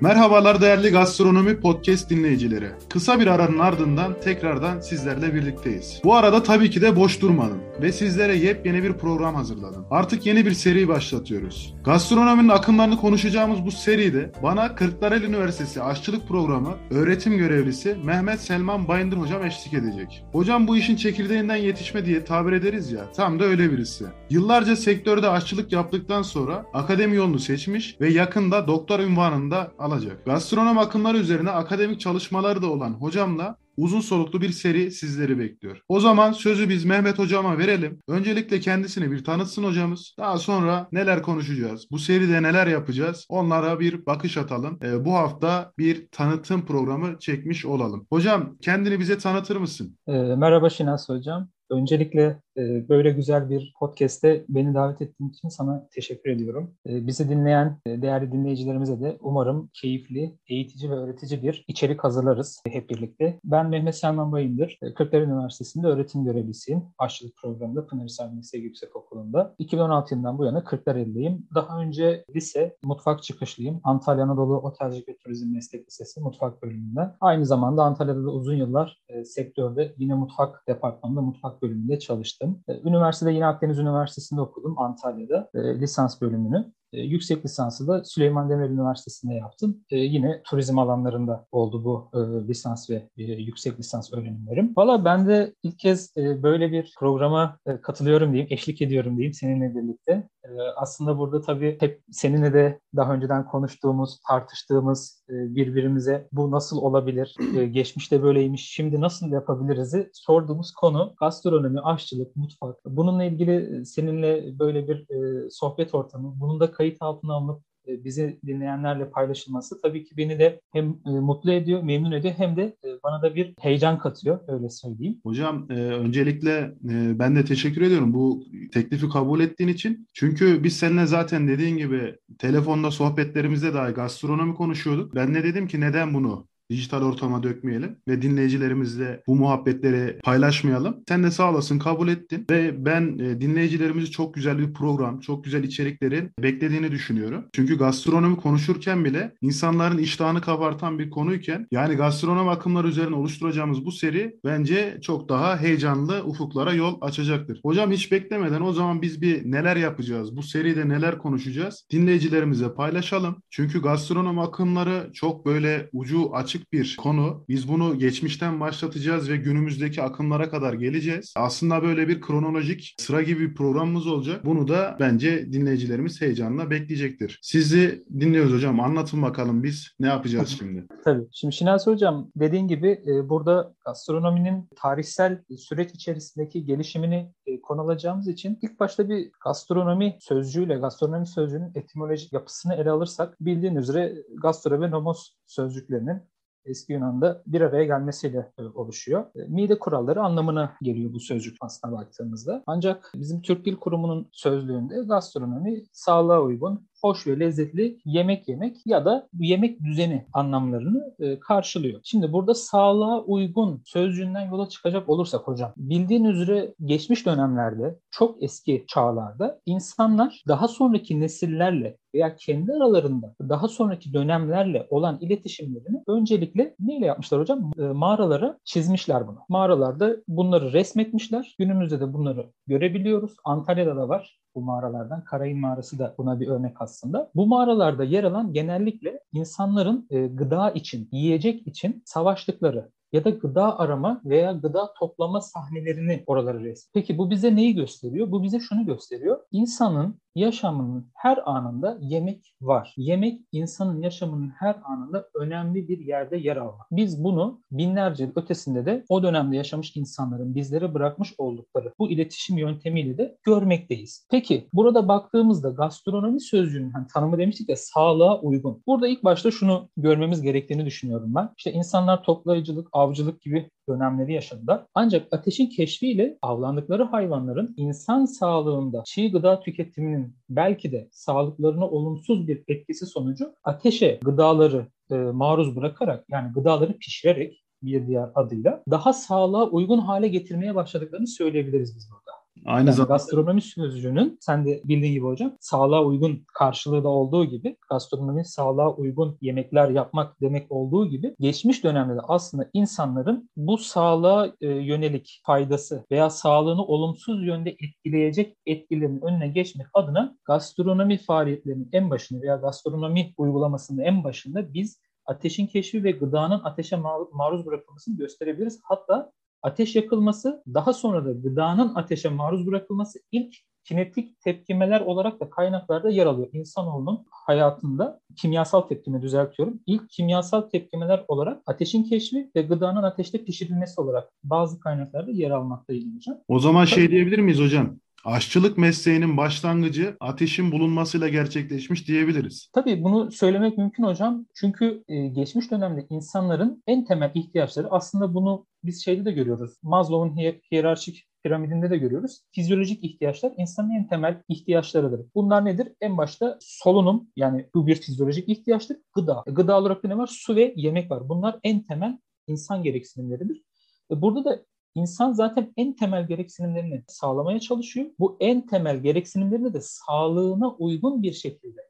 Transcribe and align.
Merhabalar 0.00 0.60
değerli 0.60 0.90
gastronomi 0.90 1.60
podcast 1.60 2.10
dinleyicileri. 2.10 2.68
Kısa 2.88 3.20
bir 3.20 3.26
aranın 3.26 3.58
ardından 3.58 4.20
tekrardan 4.20 4.80
sizlerle 4.80 5.34
birlikteyiz. 5.34 6.00
Bu 6.04 6.14
arada 6.14 6.42
tabii 6.42 6.70
ki 6.70 6.82
de 6.82 6.96
boş 6.96 7.20
durmadım 7.20 7.58
ve 7.82 7.92
sizlere 7.92 8.36
yepyeni 8.36 8.82
bir 8.82 8.92
program 8.92 9.34
hazırladım. 9.34 9.86
Artık 9.90 10.26
yeni 10.26 10.46
bir 10.46 10.52
seri 10.52 10.88
başlatıyoruz. 10.88 11.74
Gastronominin 11.84 12.48
akımlarını 12.48 12.96
konuşacağımız 12.96 13.64
bu 13.64 13.70
seride 13.70 14.32
bana 14.42 14.74
Kırklareli 14.74 15.24
Üniversitesi 15.26 15.82
Aşçılık 15.82 16.28
Programı 16.28 16.74
öğretim 16.90 17.36
görevlisi 17.38 17.96
Mehmet 18.04 18.40
Selman 18.40 18.88
Bayındır 18.88 19.16
hocam 19.16 19.44
eşlik 19.44 19.74
edecek. 19.74 20.24
Hocam 20.32 20.68
bu 20.68 20.76
işin 20.76 20.96
çekirdeğinden 20.96 21.56
yetişme 21.56 22.06
diye 22.06 22.24
tabir 22.24 22.52
ederiz 22.52 22.92
ya 22.92 23.12
tam 23.16 23.40
da 23.40 23.44
öyle 23.44 23.72
birisi. 23.72 24.04
Yıllarca 24.30 24.76
sektörde 24.76 25.28
aşçılık 25.28 25.72
yaptıktan 25.72 26.22
sonra 26.22 26.64
akademi 26.74 27.16
yolunu 27.16 27.38
seçmiş 27.38 27.96
ve 28.00 28.08
yakında 28.08 28.66
doktor 28.66 29.00
ünvanında 29.00 29.72
alacak. 29.88 30.24
Gastronom 30.24 30.78
akımları 30.78 31.18
üzerine 31.18 31.50
akademik 31.50 32.00
çalışmaları 32.00 32.62
da 32.62 32.70
olan 32.70 32.92
hocamla 32.92 33.56
uzun 33.76 34.00
soluklu 34.00 34.40
bir 34.40 34.50
seri 34.50 34.90
sizleri 34.90 35.38
bekliyor. 35.38 35.82
O 35.88 36.00
zaman 36.00 36.32
sözü 36.32 36.68
biz 36.68 36.84
Mehmet 36.84 37.18
hocama 37.18 37.58
verelim. 37.58 38.00
Öncelikle 38.08 38.60
kendisini 38.60 39.10
bir 39.10 39.24
tanıtsın 39.24 39.64
hocamız. 39.64 40.14
Daha 40.18 40.38
sonra 40.38 40.88
neler 40.92 41.22
konuşacağız? 41.22 41.86
Bu 41.90 41.98
seride 41.98 42.42
neler 42.42 42.66
yapacağız? 42.66 43.26
Onlara 43.28 43.80
bir 43.80 44.06
bakış 44.06 44.36
atalım. 44.36 44.78
E, 44.84 45.04
bu 45.04 45.14
hafta 45.14 45.72
bir 45.78 46.08
tanıtım 46.12 46.66
programı 46.66 47.18
çekmiş 47.18 47.66
olalım. 47.66 48.06
Hocam 48.10 48.56
kendini 48.62 49.00
bize 49.00 49.18
tanıtır 49.18 49.56
mısın? 49.56 49.98
E, 50.08 50.12
merhaba 50.12 50.70
Şinas 50.70 51.08
hocam. 51.08 51.48
Öncelikle 51.70 52.40
böyle 52.88 53.10
güzel 53.10 53.50
bir 53.50 53.74
podcast'te 53.78 54.44
beni 54.48 54.74
davet 54.74 55.02
ettiğin 55.02 55.30
için 55.30 55.48
sana 55.48 55.88
teşekkür 55.90 56.30
ediyorum. 56.30 56.74
E, 56.88 57.06
bizi 57.06 57.28
dinleyen 57.28 57.80
e, 57.86 58.02
değerli 58.02 58.32
dinleyicilerimize 58.32 59.00
de 59.00 59.18
umarım 59.20 59.70
keyifli, 59.74 60.38
eğitici 60.46 60.90
ve 60.90 60.94
öğretici 60.94 61.42
bir 61.42 61.64
içerik 61.68 62.04
hazırlarız 62.04 62.62
hep 62.68 62.90
birlikte. 62.90 63.38
Ben 63.44 63.68
Mehmet 63.68 63.94
Selman 63.94 64.32
Bayındır, 64.32 64.78
Kırklar 64.96 65.20
Üniversitesi'nde 65.20 65.86
öğretim 65.86 66.24
görevlisiyim. 66.24 66.82
Aşçılık 66.98 67.36
programında 67.36 67.86
Pınarhisar 67.86 68.32
Meslek 68.32 68.62
Yüksekokulu'nda. 68.62 69.54
2016 69.58 70.14
yılından 70.14 70.38
bu 70.38 70.44
yana 70.44 70.64
Kırklareli'deyim. 70.64 71.46
Daha 71.54 71.80
önce 71.80 72.24
lise, 72.34 72.76
mutfak 72.82 73.22
çıkışlıyım. 73.22 73.80
Antalya 73.84 74.24
Anadolu 74.24 74.56
Otelcilik 74.56 75.08
ve 75.08 75.16
Turizm 75.16 75.52
Meslek 75.52 75.86
Lisesi 75.86 76.20
mutfak 76.20 76.62
bölümünde. 76.62 77.00
Aynı 77.20 77.46
zamanda 77.46 77.82
Antalya'da 77.82 78.24
da 78.24 78.30
uzun 78.30 78.56
yıllar 78.56 79.02
sektörde 79.24 79.94
yine 79.98 80.14
mutfak 80.14 80.64
departmanında 80.68 81.20
mutfak 81.20 81.62
bölümünde 81.62 81.98
çalıştım. 81.98 82.47
Üniversitede 82.84 83.32
yine 83.32 83.46
Akdeniz 83.46 83.78
Üniversitesi'nde 83.78 84.40
okudum 84.40 84.78
Antalya'da 84.78 85.50
e, 85.54 85.80
lisans 85.80 86.20
bölümünü. 86.20 86.72
E, 86.92 87.00
yüksek 87.00 87.44
lisansı 87.44 87.88
da 87.88 88.04
Süleyman 88.04 88.50
Demirel 88.50 88.70
Üniversitesi'nde 88.70 89.34
yaptım. 89.34 89.76
E, 89.90 89.96
yine 89.96 90.42
turizm 90.44 90.78
alanlarında 90.78 91.46
oldu 91.52 91.84
bu 91.84 92.10
e, 92.14 92.48
lisans 92.48 92.90
ve 92.90 93.08
e, 93.16 93.22
yüksek 93.22 93.78
lisans 93.78 94.12
öğrenimlerim. 94.12 94.72
Valla 94.76 95.04
ben 95.04 95.28
de 95.28 95.54
ilk 95.62 95.78
kez 95.78 96.16
e, 96.16 96.42
böyle 96.42 96.72
bir 96.72 96.94
programa 96.98 97.58
e, 97.66 97.80
katılıyorum 97.80 98.32
diyeyim, 98.32 98.52
eşlik 98.52 98.82
ediyorum 98.82 99.16
diyeyim 99.16 99.34
seninle 99.34 99.74
birlikte. 99.74 100.28
E, 100.44 100.48
aslında 100.76 101.18
burada 101.18 101.40
tabii 101.40 101.76
hep 101.80 102.02
seninle 102.10 102.52
de 102.52 102.80
daha 102.96 103.14
önceden 103.14 103.46
konuştuğumuz, 103.46 104.20
tartıştığımız 104.28 105.24
e, 105.28 105.54
birbirimize 105.54 106.28
bu 106.32 106.50
nasıl 106.50 106.78
olabilir, 106.78 107.36
e, 107.56 107.66
geçmişte 107.66 108.22
böyleymiş, 108.22 108.70
şimdi 108.70 109.00
nasıl 109.00 109.30
yapabiliriz'i 109.30 110.10
sorduğumuz 110.12 110.72
konu 110.72 111.14
gastronomi, 111.20 111.80
aşçılık, 111.80 112.36
mutfak. 112.36 112.76
Bununla 112.86 113.24
ilgili 113.24 113.86
seninle 113.86 114.58
böyle 114.58 114.88
bir 114.88 114.96
e, 115.10 115.50
sohbet 115.50 115.94
ortamı, 115.94 116.34
bunun 116.40 116.60
da 116.60 116.70
kayıt 116.78 116.96
altına 117.00 117.34
alınıp 117.34 117.62
e, 117.88 118.04
bizi 118.04 118.38
dinleyenlerle 118.46 119.10
paylaşılması 119.10 119.80
tabii 119.82 120.04
ki 120.04 120.16
beni 120.16 120.38
de 120.38 120.60
hem 120.72 120.84
e, 121.06 121.10
mutlu 121.10 121.52
ediyor, 121.52 121.82
memnun 121.82 122.12
ediyor 122.12 122.34
hem 122.36 122.56
de 122.56 122.62
e, 122.62 122.88
bana 123.04 123.22
da 123.22 123.34
bir 123.34 123.54
heyecan 123.60 123.98
katıyor 123.98 124.40
öyle 124.48 124.68
söyleyeyim. 124.68 125.20
Hocam 125.22 125.68
öncelikle 125.68 126.74
ben 127.18 127.36
de 127.36 127.44
teşekkür 127.44 127.82
ediyorum 127.82 128.14
bu 128.14 128.44
teklifi 128.72 129.08
kabul 129.08 129.40
ettiğin 129.40 129.70
için. 129.70 130.08
Çünkü 130.14 130.64
biz 130.64 130.76
seninle 130.76 131.06
zaten 131.06 131.48
dediğin 131.48 131.76
gibi 131.76 132.16
telefonda 132.38 132.90
sohbetlerimizde 132.90 133.74
dahi 133.74 133.92
gastronomi 133.92 134.54
konuşuyorduk. 134.54 135.14
Ben 135.14 135.34
de 135.34 135.44
dedim 135.44 135.66
ki 135.66 135.80
neden 135.80 136.14
bunu 136.14 136.47
dijital 136.70 137.02
ortama 137.02 137.42
dökmeyelim 137.42 137.96
ve 138.08 138.22
dinleyicilerimizle 138.22 139.22
bu 139.26 139.36
muhabbetleri 139.36 140.18
paylaşmayalım. 140.24 140.96
Sen 141.08 141.24
de 141.24 141.30
sağ 141.30 141.50
olasın 141.50 141.78
kabul 141.78 142.08
ettin 142.08 142.46
ve 142.50 142.84
ben 142.84 143.18
e, 143.18 143.40
dinleyicilerimizi 143.40 144.10
çok 144.10 144.34
güzel 144.34 144.58
bir 144.58 144.72
program, 144.72 145.20
çok 145.20 145.44
güzel 145.44 145.64
içeriklerin 145.64 146.30
beklediğini 146.42 146.90
düşünüyorum. 146.92 147.44
Çünkü 147.52 147.78
gastronomi 147.78 148.36
konuşurken 148.36 149.04
bile 149.04 149.32
insanların 149.40 149.98
iştahını 149.98 150.40
kabartan 150.40 150.98
bir 150.98 151.10
konuyken 151.10 151.66
yani 151.70 151.94
gastronom 151.94 152.48
akımları 152.48 152.88
üzerine 152.88 153.16
oluşturacağımız 153.16 153.84
bu 153.84 153.92
seri 153.92 154.36
bence 154.44 154.98
çok 155.02 155.28
daha 155.28 155.58
heyecanlı 155.60 156.22
ufuklara 156.24 156.72
yol 156.72 156.98
açacaktır. 157.00 157.60
Hocam 157.62 157.90
hiç 157.90 158.12
beklemeden 158.12 158.60
o 158.60 158.72
zaman 158.72 159.02
biz 159.02 159.22
bir 159.22 159.50
neler 159.50 159.76
yapacağız? 159.76 160.36
Bu 160.36 160.42
seride 160.42 160.88
neler 160.88 161.18
konuşacağız? 161.18 161.84
Dinleyicilerimize 161.90 162.74
paylaşalım. 162.74 163.42
Çünkü 163.50 163.82
gastronom 163.82 164.38
akımları 164.38 165.10
çok 165.12 165.46
böyle 165.46 165.88
ucu 165.92 166.34
açık 166.34 166.57
açık 166.58 166.72
bir 166.72 166.96
konu. 166.96 167.44
Biz 167.48 167.68
bunu 167.68 167.98
geçmişten 167.98 168.60
başlatacağız 168.60 169.30
ve 169.30 169.36
günümüzdeki 169.36 170.02
akımlara 170.02 170.50
kadar 170.50 170.74
geleceğiz. 170.74 171.34
Aslında 171.36 171.82
böyle 171.82 172.08
bir 172.08 172.20
kronolojik 172.20 172.94
sıra 172.98 173.22
gibi 173.22 173.40
bir 173.40 173.54
programımız 173.54 174.06
olacak. 174.06 174.44
Bunu 174.44 174.68
da 174.68 174.96
bence 175.00 175.52
dinleyicilerimiz 175.52 176.20
heyecanla 176.20 176.70
bekleyecektir. 176.70 177.38
Sizi 177.42 178.04
dinliyoruz 178.20 178.52
hocam. 178.52 178.80
Anlatın 178.80 179.22
bakalım 179.22 179.62
biz 179.62 179.88
ne 180.00 180.06
yapacağız 180.06 180.48
şimdi? 180.58 180.86
Tabii. 181.04 181.24
Şimdi 181.32 181.54
Şinasi 181.54 181.90
Hocam 181.90 182.30
dediğin 182.36 182.68
gibi 182.68 183.02
e, 183.06 183.28
burada 183.28 183.74
gastronominin 183.84 184.68
tarihsel 184.76 185.42
süreç 185.58 185.90
içerisindeki 185.90 186.64
gelişimini 186.64 187.32
e, 187.46 187.60
konu 187.60 187.80
alacağımız 187.80 188.28
için 188.28 188.58
ilk 188.62 188.80
başta 188.80 189.08
bir 189.08 189.30
gastronomi 189.44 190.16
sözcüğüyle 190.20 190.74
gastronomi 190.74 191.26
sözcüğünün 191.26 191.72
etimolojik 191.74 192.32
yapısını 192.32 192.74
ele 192.74 192.90
alırsak 192.90 193.36
bildiğin 193.40 193.76
üzere 193.76 194.14
gastro 194.42 194.80
ve 194.80 194.90
nomos 194.90 195.30
sözcüklerinin 195.46 196.22
eski 196.64 196.92
Yunan'da 196.92 197.42
bir 197.46 197.60
araya 197.60 197.84
gelmesiyle 197.84 198.52
e, 198.58 198.62
oluşuyor. 198.62 199.24
E, 199.34 199.44
mide 199.48 199.78
kuralları 199.78 200.22
anlamına 200.22 200.76
geliyor 200.82 201.12
bu 201.12 201.20
sözcük 201.20 201.56
aslına 201.60 201.92
baktığımızda. 201.92 202.62
Ancak 202.66 203.12
bizim 203.14 203.42
Türk 203.42 203.64
Dil 203.64 203.76
Kurumu'nun 203.76 204.28
sözlüğünde 204.32 204.94
gastronomi 205.06 205.84
sağlığa 205.92 206.42
uygun, 206.42 206.87
hoş 207.02 207.26
ve 207.26 207.40
lezzetli 207.40 207.98
yemek 208.04 208.48
yemek 208.48 208.76
ya 208.86 209.04
da 209.04 209.28
yemek 209.38 209.80
düzeni 209.80 210.26
anlamlarını 210.32 211.14
e, 211.18 211.40
karşılıyor. 211.40 212.00
Şimdi 212.04 212.32
burada 212.32 212.54
sağlığa 212.54 213.22
uygun 213.22 213.82
sözcüğünden 213.84 214.50
yola 214.50 214.68
çıkacak 214.68 215.08
olursak 215.08 215.40
hocam 215.40 215.72
bildiğin 215.76 216.24
üzere 216.24 216.74
geçmiş 216.84 217.26
dönemlerde 217.26 217.98
çok 218.10 218.42
eski 218.42 218.84
çağlarda 218.88 219.60
insanlar 219.66 220.42
daha 220.48 220.68
sonraki 220.68 221.20
nesillerle 221.20 221.96
veya 222.14 222.36
kendi 222.36 222.72
aralarında 222.72 223.34
daha 223.48 223.68
sonraki 223.68 224.12
dönemlerle 224.12 224.86
olan 224.90 225.18
iletişimlerini 225.20 226.02
öncelikle 226.06 226.74
neyle 226.80 227.06
yapmışlar 227.06 227.40
hocam? 227.40 227.70
E, 227.78 227.82
mağaralara 227.82 228.58
çizmişler 228.64 229.28
bunu. 229.28 229.38
Mağaralarda 229.48 230.16
bunları 230.28 230.72
resmetmişler. 230.72 231.54
Günümüzde 231.58 232.00
de 232.00 232.12
bunları 232.12 232.46
görebiliyoruz. 232.66 233.36
Antalya'da 233.44 233.96
da 233.96 234.08
var 234.08 234.38
bu 234.58 234.62
mağaralardan. 234.62 235.24
Karayın 235.24 235.60
mağarası 235.60 235.98
da 235.98 236.14
buna 236.18 236.40
bir 236.40 236.48
örnek 236.48 236.82
aslında. 236.82 237.30
Bu 237.34 237.46
mağaralarda 237.46 238.04
yer 238.04 238.24
alan 238.24 238.52
genellikle 238.52 239.20
insanların 239.32 240.06
e, 240.10 240.26
gıda 240.26 240.70
için, 240.70 241.08
yiyecek 241.12 241.66
için 241.66 242.02
savaştıkları 242.04 242.90
ya 243.12 243.24
da 243.24 243.30
gıda 243.30 243.78
arama 243.78 244.20
veya 244.24 244.52
gıda 244.52 244.92
toplama 244.98 245.40
sahnelerini 245.40 246.22
oralara 246.26 246.60
resmi. 246.60 246.90
Peki 246.94 247.18
bu 247.18 247.30
bize 247.30 247.56
neyi 247.56 247.74
gösteriyor? 247.74 248.30
Bu 248.30 248.42
bize 248.42 248.60
şunu 248.60 248.86
gösteriyor. 248.86 249.40
İnsanın 249.52 250.20
yaşamının 250.34 251.10
her 251.14 251.38
anında 251.50 251.98
yemek 252.00 252.54
var. 252.60 252.94
Yemek 252.96 253.40
insanın 253.52 254.02
yaşamının 254.02 254.52
her 254.58 254.76
anında 254.84 255.28
önemli 255.34 255.88
bir 255.88 255.98
yerde 255.98 256.36
yer 256.36 256.56
almak. 256.56 256.86
Biz 256.90 257.24
bunu 257.24 257.62
binlerce 257.70 258.28
yıl 258.28 258.32
ötesinde 258.36 258.86
de 258.86 259.04
o 259.08 259.22
dönemde 259.22 259.56
yaşamış 259.56 259.96
insanların 259.96 260.54
bizlere 260.54 260.94
bırakmış 260.94 261.34
oldukları 261.38 261.92
bu 261.98 262.10
iletişim 262.10 262.58
yöntemiyle 262.58 263.18
de 263.18 263.38
görmekteyiz. 263.42 264.26
Peki 264.30 264.68
burada 264.72 265.08
baktığımızda 265.08 265.70
gastronomi 265.70 266.40
sözcüğünün 266.40 266.90
hani 266.90 267.06
tanımı 267.06 267.38
demiştik 267.38 267.68
ya 267.68 267.76
sağlığa 267.76 268.40
uygun. 268.40 268.82
Burada 268.86 269.08
ilk 269.08 269.24
başta 269.24 269.50
şunu 269.50 269.88
görmemiz 269.96 270.42
gerektiğini 270.42 270.86
düşünüyorum 270.86 271.34
ben. 271.34 271.50
İşte 271.58 271.72
insanlar 271.72 272.22
toplayıcılık, 272.22 272.88
avcılık 272.98 273.40
gibi 273.40 273.70
dönemleri 273.88 274.32
yaşadılar. 274.32 274.86
Ancak 274.94 275.32
ateşin 275.32 275.66
keşfiyle 275.66 276.38
avlandıkları 276.42 277.02
hayvanların 277.02 277.74
insan 277.76 278.24
sağlığında 278.24 279.02
çiğ 279.06 279.32
gıda 279.32 279.60
tüketiminin 279.60 280.36
belki 280.48 280.92
de 280.92 281.08
sağlıklarına 281.12 281.88
olumsuz 281.88 282.48
bir 282.48 282.62
etkisi 282.68 283.06
sonucu 283.06 283.54
ateşe 283.64 284.18
gıdaları 284.24 284.86
e, 285.10 285.14
maruz 285.14 285.76
bırakarak 285.76 286.24
yani 286.30 286.52
gıdaları 286.52 286.98
pişirerek 286.98 287.64
bir 287.82 288.06
diğer 288.06 288.28
adıyla 288.34 288.82
daha 288.90 289.12
sağlığa 289.12 289.68
uygun 289.68 289.98
hale 289.98 290.28
getirmeye 290.28 290.74
başladıklarını 290.74 291.26
söyleyebiliriz 291.26 291.96
biz 291.96 292.10
burada. 292.10 292.27
Aynı 292.66 292.86
yani 292.86 292.96
zamanda 292.96 293.14
gastronomi 293.14 293.62
sözcüğünün 293.62 294.38
sen 294.40 294.66
de 294.66 294.80
bildiğin 294.84 295.12
gibi 295.12 295.24
hocam 295.24 295.56
sağlığa 295.60 296.04
uygun 296.04 296.44
karşılığı 296.54 297.04
da 297.04 297.08
olduğu 297.08 297.44
gibi 297.44 297.76
gastronomi 297.90 298.44
sağlığa 298.44 298.94
uygun 298.94 299.38
yemekler 299.40 299.90
yapmak 299.90 300.40
demek 300.40 300.72
olduğu 300.72 301.08
gibi 301.08 301.34
geçmiş 301.40 301.84
dönemde 301.84 302.14
de 302.16 302.20
aslında 302.20 302.70
insanların 302.72 303.50
bu 303.56 303.78
sağlığa 303.78 304.52
e, 304.60 304.68
yönelik 304.68 305.40
faydası 305.46 306.04
veya 306.10 306.30
sağlığını 306.30 306.84
olumsuz 306.84 307.46
yönde 307.46 307.70
etkileyecek 307.70 308.56
etkilerin 308.66 309.20
önüne 309.20 309.48
geçmek 309.48 309.86
adına 309.94 310.36
gastronomi 310.44 311.18
faaliyetlerinin 311.18 311.88
en 311.92 312.10
başında 312.10 312.42
veya 312.42 312.56
gastronomi 312.56 313.34
uygulamasının 313.36 314.02
en 314.02 314.24
başında 314.24 314.74
biz 314.74 315.00
ateşin 315.26 315.66
keşfi 315.66 316.04
ve 316.04 316.10
gıdanın 316.10 316.60
ateşe 316.64 316.96
maruz 317.32 317.66
bırakılmasını 317.66 318.16
gösterebiliriz. 318.16 318.80
Hatta 318.82 319.32
ateş 319.62 319.96
yakılması, 319.96 320.62
daha 320.74 320.92
sonra 320.92 321.24
da 321.24 321.32
gıdanın 321.32 321.94
ateşe 321.94 322.28
maruz 322.28 322.66
bırakılması 322.66 323.18
ilk 323.32 323.54
kinetik 323.84 324.40
tepkimeler 324.40 325.00
olarak 325.00 325.40
da 325.40 325.50
kaynaklarda 325.50 326.10
yer 326.10 326.26
alıyor. 326.26 326.48
İnsanoğlunun 326.52 327.26
hayatında 327.30 328.20
kimyasal 328.36 328.80
tepkime 328.80 329.22
düzeltiyorum. 329.22 329.80
İlk 329.86 330.10
kimyasal 330.10 330.60
tepkimeler 330.60 331.24
olarak 331.28 331.62
ateşin 331.66 332.04
keşfi 332.04 332.50
ve 332.56 332.62
gıdanın 332.62 333.02
ateşte 333.02 333.44
pişirilmesi 333.44 334.00
olarak 334.00 334.28
bazı 334.44 334.80
kaynaklarda 334.80 335.30
yer 335.30 335.50
almaktaydı 335.50 336.04
hocam. 336.16 336.38
O 336.48 336.58
zaman 336.58 336.84
şey 336.84 337.10
diyebilir 337.10 337.38
miyiz 337.38 337.60
hocam? 337.60 337.98
Aşçılık 338.24 338.78
mesleğinin 338.78 339.36
başlangıcı 339.36 340.16
ateşin 340.20 340.72
bulunmasıyla 340.72 341.28
gerçekleşmiş 341.28 342.08
diyebiliriz. 342.08 342.70
Tabii 342.72 343.04
bunu 343.04 343.30
söylemek 343.32 343.78
mümkün 343.78 344.04
hocam. 344.04 344.46
Çünkü 344.54 345.04
e, 345.08 345.28
geçmiş 345.28 345.70
dönemde 345.70 346.06
insanların 346.10 346.82
en 346.86 347.04
temel 347.04 347.30
ihtiyaçları 347.34 347.90
aslında 347.90 348.34
bunu 348.34 348.66
biz 348.84 349.04
şeyde 349.04 349.24
de 349.24 349.32
görüyoruz. 349.32 349.78
Maslow'un 349.82 350.36
hiyerarşik 350.70 351.28
piramidinde 351.44 351.90
de 351.90 351.96
görüyoruz. 351.96 352.42
Fizyolojik 352.52 353.04
ihtiyaçlar 353.04 353.52
insanın 353.56 353.90
en 353.90 354.08
temel 354.08 354.42
ihtiyaçlarıdır. 354.48 355.26
Bunlar 355.34 355.64
nedir? 355.64 355.88
En 356.00 356.18
başta 356.18 356.58
solunum 356.60 357.28
yani 357.36 357.66
bu 357.74 357.86
bir 357.86 357.94
fizyolojik 357.94 358.48
ihtiyaçtır. 358.48 358.96
Gıda. 359.14 359.42
E, 359.46 359.50
gıda 359.50 359.78
olarak 359.78 360.02
da 360.02 360.08
ne 360.08 360.18
var? 360.18 360.30
Su 360.32 360.56
ve 360.56 360.72
yemek 360.76 361.10
var. 361.10 361.28
Bunlar 361.28 361.58
en 361.62 361.82
temel 361.82 362.18
insan 362.46 362.82
gereksinimleridir. 362.82 363.62
E, 364.10 364.22
burada 364.22 364.44
da 364.44 364.64
İnsan 364.98 365.32
zaten 365.32 365.72
en 365.76 365.92
temel 365.92 366.26
gereksinimlerini 366.26 367.02
sağlamaya 367.06 367.60
çalışıyor. 367.60 368.06
Bu 368.18 368.36
en 368.40 368.66
temel 368.66 368.96
gereksinimlerini 368.96 369.74
de 369.74 369.80
sağlığına 369.80 370.70
uygun 370.70 371.22
bir 371.22 371.32
şekilde 371.32 371.80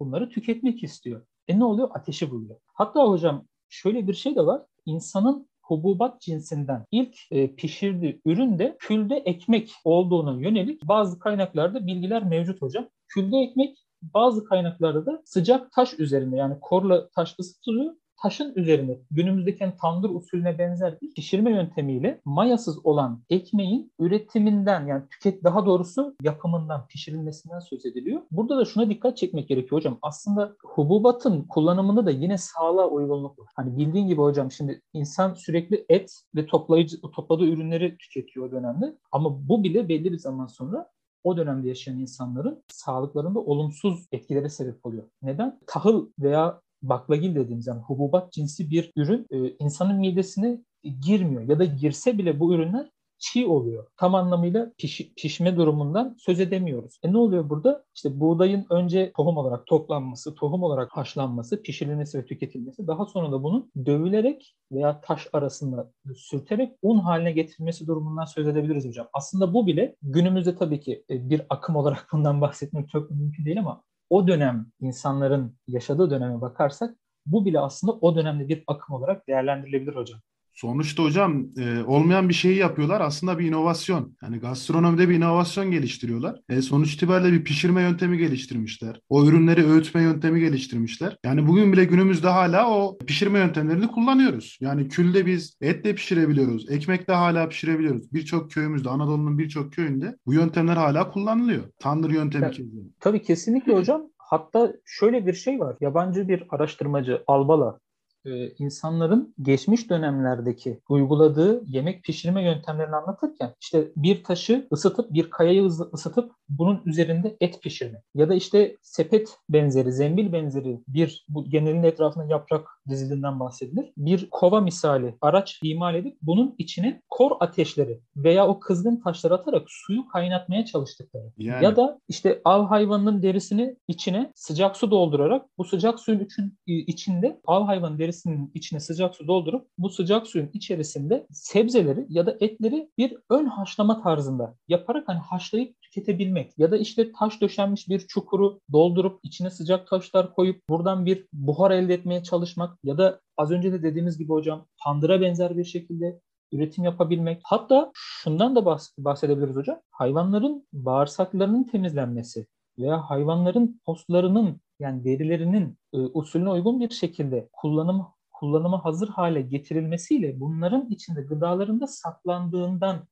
bunları 0.00 0.28
tüketmek 0.28 0.82
istiyor. 0.82 1.26
E 1.48 1.58
ne 1.58 1.64
oluyor? 1.64 1.90
Ateşi 1.94 2.30
buluyor. 2.30 2.56
Hatta 2.74 3.08
hocam 3.08 3.44
şöyle 3.68 4.08
bir 4.08 4.14
şey 4.14 4.36
de 4.36 4.46
var. 4.46 4.62
İnsanın 4.86 5.48
hububat 5.62 6.20
cinsinden 6.20 6.84
ilk 6.90 7.16
e, 7.30 7.54
pişirdiği 7.54 8.20
ürün 8.24 8.58
de 8.58 8.76
külde 8.78 9.16
ekmek 9.16 9.72
olduğuna 9.84 10.40
yönelik 10.40 10.82
bazı 10.88 11.18
kaynaklarda 11.18 11.86
bilgiler 11.86 12.24
mevcut 12.24 12.62
hocam. 12.62 12.88
Külde 13.08 13.36
ekmek 13.36 13.78
bazı 14.02 14.44
kaynaklarda 14.44 15.06
da 15.06 15.22
sıcak 15.24 15.72
taş 15.72 15.98
üzerinde 15.98 16.36
yani 16.36 16.60
korla 16.60 17.08
taş 17.08 17.34
ısıtılıyor 17.40 17.94
taşın 18.22 18.52
üzerine 18.56 18.98
günümüzdeki 19.10 19.64
hani 19.64 19.76
tandır 19.80 20.10
usulüne 20.10 20.58
benzer 20.58 21.00
bir 21.02 21.14
pişirme 21.14 21.50
yöntemiyle 21.50 22.20
mayasız 22.24 22.86
olan 22.86 23.22
ekmeğin 23.30 23.92
üretiminden 23.98 24.86
yani 24.86 25.02
tüket 25.10 25.44
daha 25.44 25.66
doğrusu 25.66 26.16
yapımından, 26.22 26.86
pişirilmesinden 26.86 27.60
söz 27.60 27.86
ediliyor. 27.86 28.20
Burada 28.30 28.58
da 28.58 28.64
şuna 28.64 28.90
dikkat 28.90 29.16
çekmek 29.16 29.48
gerekiyor 29.48 29.80
hocam. 29.80 29.98
Aslında 30.02 30.56
hububatın 30.64 31.42
kullanımında 31.42 32.06
da 32.06 32.10
yine 32.10 32.38
sağlığa 32.38 32.88
uygunluk 32.88 33.38
var. 33.38 33.46
Hani 33.56 33.76
bildiğin 33.76 34.08
gibi 34.08 34.20
hocam 34.20 34.52
şimdi 34.52 34.82
insan 34.92 35.34
sürekli 35.34 35.86
et 35.88 36.22
ve 36.36 36.46
toplayıcı 36.46 37.00
topladığı 37.00 37.44
ürünleri 37.44 37.96
tüketiyor 37.98 38.48
o 38.48 38.52
dönemde. 38.52 38.96
Ama 39.12 39.48
bu 39.48 39.64
bile 39.64 39.88
belli 39.88 40.12
bir 40.12 40.18
zaman 40.18 40.46
sonra 40.46 40.90
o 41.24 41.36
dönemde 41.36 41.68
yaşayan 41.68 41.98
insanların 41.98 42.62
sağlıklarında 42.68 43.38
olumsuz 43.40 44.06
etkilere 44.12 44.48
sebep 44.48 44.86
oluyor. 44.86 45.04
Neden? 45.22 45.58
Tahıl 45.66 46.08
veya 46.18 46.60
baklagil 46.82 47.34
dediğimiz 47.34 47.66
yani 47.66 47.80
hububat 47.80 48.32
cinsi 48.32 48.70
bir 48.70 48.92
ürün 48.96 49.26
e, 49.30 49.56
insanın 49.58 49.96
midesine 49.96 50.58
girmiyor 51.06 51.42
ya 51.42 51.58
da 51.58 51.64
girse 51.64 52.18
bile 52.18 52.40
bu 52.40 52.54
ürünler 52.54 52.90
çiğ 53.18 53.46
oluyor. 53.46 53.86
Tam 53.96 54.14
anlamıyla 54.14 54.72
piş, 54.78 55.12
pişme 55.16 55.56
durumundan 55.56 56.16
söz 56.18 56.40
edemiyoruz. 56.40 56.98
E 57.02 57.12
ne 57.12 57.18
oluyor 57.18 57.50
burada? 57.50 57.84
İşte 57.94 58.20
buğdayın 58.20 58.66
önce 58.70 59.12
tohum 59.16 59.36
olarak 59.36 59.66
toplanması, 59.66 60.34
tohum 60.34 60.62
olarak 60.62 60.96
haşlanması, 60.96 61.62
pişirilmesi 61.62 62.18
ve 62.18 62.26
tüketilmesi, 62.26 62.86
daha 62.86 63.06
sonra 63.06 63.32
da 63.32 63.42
bunun 63.42 63.72
dövülerek 63.86 64.56
veya 64.72 65.00
taş 65.00 65.28
arasında 65.32 65.92
sürterek 66.16 66.72
un 66.82 66.98
haline 66.98 67.32
getirilmesi 67.32 67.86
durumundan 67.86 68.24
söz 68.24 68.48
edebiliriz 68.48 68.86
hocam. 68.86 69.08
Aslında 69.12 69.54
bu 69.54 69.66
bile 69.66 69.96
günümüzde 70.02 70.56
tabii 70.56 70.80
ki 70.80 71.04
e, 71.10 71.30
bir 71.30 71.42
akım 71.50 71.76
olarak 71.76 72.08
bundan 72.12 72.40
bahsetmek 72.40 72.88
çok 72.88 73.10
mümkün 73.10 73.44
değil 73.44 73.60
ama 73.60 73.82
o 74.10 74.28
dönem 74.28 74.66
insanların 74.80 75.56
yaşadığı 75.68 76.10
döneme 76.10 76.40
bakarsak 76.40 76.96
bu 77.26 77.44
bile 77.44 77.60
aslında 77.60 77.92
o 77.92 78.16
dönemde 78.16 78.48
bir 78.48 78.64
akım 78.66 78.94
olarak 78.96 79.28
değerlendirilebilir 79.28 79.96
hocam. 79.96 80.20
Sonuçta 80.60 81.02
hocam 81.02 81.46
e, 81.58 81.82
olmayan 81.82 82.28
bir 82.28 82.34
şeyi 82.34 82.56
yapıyorlar 82.56 83.00
aslında 83.00 83.38
bir 83.38 83.48
inovasyon. 83.48 84.16
Yani 84.22 84.38
gastronomide 84.38 85.08
bir 85.08 85.14
inovasyon 85.14 85.70
geliştiriyorlar. 85.70 86.40
E, 86.48 86.62
sonuç 86.62 86.94
itibariyle 86.94 87.32
bir 87.32 87.44
pişirme 87.44 87.82
yöntemi 87.82 88.18
geliştirmişler. 88.18 89.00
O 89.08 89.24
ürünleri 89.24 89.66
öğütme 89.66 90.02
yöntemi 90.02 90.40
geliştirmişler. 90.40 91.16
Yani 91.24 91.46
bugün 91.46 91.72
bile 91.72 91.84
günümüzde 91.84 92.28
hala 92.28 92.70
o 92.70 92.98
pişirme 92.98 93.38
yöntemlerini 93.38 93.88
kullanıyoruz. 93.88 94.58
Yani 94.60 94.88
külde 94.88 95.26
biz 95.26 95.56
et 95.60 95.84
de 95.84 95.94
pişirebiliyoruz. 95.94 96.70
Ekmek 96.70 97.08
de 97.08 97.12
hala 97.12 97.48
pişirebiliyoruz. 97.48 98.12
Birçok 98.12 98.50
köyümüzde 98.50 98.88
Anadolu'nun 98.90 99.38
birçok 99.38 99.72
köyünde 99.72 100.16
bu 100.26 100.34
yöntemler 100.34 100.76
hala 100.76 101.10
kullanılıyor. 101.10 101.62
Tandır 101.78 102.10
yöntemi 102.10 102.44
ya, 102.44 102.52
Tabii 103.00 103.22
kesinlikle 103.22 103.74
hocam. 103.74 104.02
Hatta 104.18 104.72
şöyle 104.84 105.26
bir 105.26 105.34
şey 105.34 105.60
var. 105.60 105.76
Yabancı 105.80 106.28
bir 106.28 106.44
araştırmacı 106.50 107.22
Albala 107.26 107.78
e, 108.24 108.48
insanların 108.48 109.34
geçmiş 109.42 109.90
dönemlerdeki 109.90 110.80
uyguladığı 110.88 111.62
yemek 111.66 112.04
pişirme 112.04 112.44
yöntemlerini 112.44 112.96
anlatırken 112.96 113.54
işte 113.60 113.88
bir 113.96 114.24
taşı 114.24 114.68
ısıtıp 114.72 115.12
bir 115.12 115.30
kayayı 115.30 115.64
ısıtıp 115.64 116.32
bunun 116.48 116.82
üzerinde 116.86 117.36
et 117.40 117.62
pişirme 117.62 118.02
ya 118.14 118.28
da 118.28 118.34
işte 118.34 118.76
sepet 118.82 119.38
benzeri, 119.48 119.92
zembil 119.92 120.32
benzeri 120.32 120.80
bir 120.88 121.26
bu 121.28 121.44
genelin 121.44 121.82
etrafında 121.82 122.24
yaprak 122.24 122.77
dizilinden 122.88 123.40
bahsedilir. 123.40 123.92
Bir 123.96 124.28
kova 124.30 124.60
misali 124.60 125.14
araç 125.20 125.60
imal 125.62 125.94
edip 125.94 126.18
bunun 126.22 126.54
içine 126.58 127.02
kor 127.10 127.32
ateşleri 127.40 128.00
veya 128.16 128.48
o 128.48 128.60
kızgın 128.60 128.96
taşları 128.96 129.34
atarak 129.34 129.62
suyu 129.66 130.08
kaynatmaya 130.08 130.64
çalıştıkları. 130.64 131.32
Yani. 131.38 131.64
Ya 131.64 131.76
da 131.76 131.98
işte 132.08 132.40
av 132.44 132.66
hayvanının 132.66 133.22
derisini 133.22 133.76
içine 133.88 134.32
sıcak 134.34 134.76
su 134.76 134.90
doldurarak 134.90 135.46
bu 135.58 135.64
sıcak 135.64 136.00
suyun 136.00 136.20
için, 136.20 136.58
içinde 136.66 137.40
av 137.46 137.64
hayvanın 137.64 137.98
derisinin 137.98 138.50
içine 138.54 138.80
sıcak 138.80 139.14
su 139.14 139.28
doldurup 139.28 139.68
bu 139.78 139.90
sıcak 139.90 140.26
suyun 140.26 140.50
içerisinde 140.52 141.26
sebzeleri 141.30 142.06
ya 142.08 142.26
da 142.26 142.36
etleri 142.40 142.90
bir 142.98 143.16
ön 143.30 143.46
haşlama 143.46 144.02
tarzında 144.02 144.54
yaparak 144.68 145.08
hani 145.08 145.18
haşlayıp 145.18 145.82
tüketebilmek 145.82 146.58
ya 146.58 146.70
da 146.70 146.76
işte 146.76 147.12
taş 147.12 147.40
döşenmiş 147.40 147.88
bir 147.88 148.00
çukuru 148.00 148.60
doldurup 148.72 149.20
içine 149.22 149.50
sıcak 149.50 149.86
taşlar 149.86 150.34
koyup 150.34 150.68
buradan 150.68 151.06
bir 151.06 151.26
buhar 151.32 151.70
elde 151.70 151.94
etmeye 151.94 152.22
çalışmak 152.22 152.77
ya 152.84 152.98
da 152.98 153.20
az 153.36 153.50
önce 153.50 153.72
de 153.72 153.82
dediğimiz 153.82 154.18
gibi 154.18 154.28
hocam 154.28 154.66
tandıra 154.84 155.20
benzer 155.20 155.56
bir 155.56 155.64
şekilde 155.64 156.20
üretim 156.52 156.84
yapabilmek. 156.84 157.40
Hatta 157.44 157.90
şundan 157.94 158.56
da 158.56 158.78
bahsedebiliriz 158.98 159.56
hocam. 159.56 159.80
Hayvanların 159.90 160.66
bağırsaklarının 160.72 161.64
temizlenmesi 161.64 162.46
veya 162.78 163.10
hayvanların 163.10 163.80
postlarının 163.86 164.60
yani 164.80 165.04
derilerinin 165.04 165.78
e, 165.92 165.98
usulüne 165.98 166.50
uygun 166.50 166.80
bir 166.80 166.90
şekilde 166.90 167.48
kullanım 167.52 168.06
kullanıma 168.32 168.84
hazır 168.84 169.08
hale 169.08 169.42
getirilmesiyle 169.42 170.40
bunların 170.40 170.86
içinde 170.90 171.22
gıdalarında 171.22 171.86
saklandığından 171.86 173.08